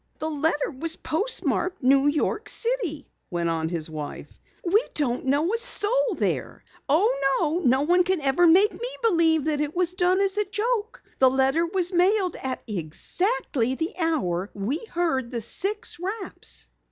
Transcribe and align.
"The 0.17 0.31
letter 0.31 0.71
was 0.71 0.95
postmarked 0.95 1.83
New 1.83 2.07
York 2.07 2.49
City," 2.49 3.07
went 3.29 3.49
on 3.49 3.69
his 3.69 3.87
wife. 3.87 4.41
"We 4.65 4.83
don't 4.95 5.25
know 5.27 5.53
a 5.53 5.57
soul 5.57 6.15
there. 6.17 6.63
Oh, 6.89 7.61
no 7.63 7.81
one 7.81 8.03
ever 8.23 8.45
can 8.45 8.53
make 8.53 8.73
me 8.73 8.89
believe 9.03 9.45
that 9.45 9.61
it 9.61 9.75
was 9.75 9.93
done 9.93 10.19
as 10.19 10.37
a 10.39 10.45
joke. 10.45 11.03
The 11.19 11.29
letter 11.29 11.67
was 11.67 11.93
mailed 11.93 12.35
at 12.37 12.63
exactly 12.65 13.75
the 13.75 13.93
hour 13.99 14.49
we 14.55 14.83
heard 14.85 15.29
the 15.29 15.39
six 15.39 15.99
raps!" 15.99 16.69